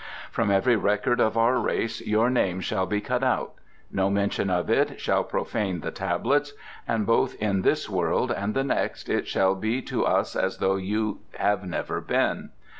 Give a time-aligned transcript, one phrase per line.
[0.31, 3.51] From every record of our race your name shall be cut out;
[3.91, 6.53] no mention of it shall profane the Tablets,
[6.87, 10.77] and both in this world and the next it shall be to us as though
[10.77, 12.49] you have never been.